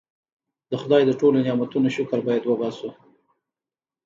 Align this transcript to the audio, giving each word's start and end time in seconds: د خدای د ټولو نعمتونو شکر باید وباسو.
د 0.69 0.71
خدای 0.81 1.01
د 1.05 1.11
ټولو 1.19 1.37
نعمتونو 1.45 1.87
شکر 1.95 2.19
باید 2.27 2.43
وباسو. 2.45 2.89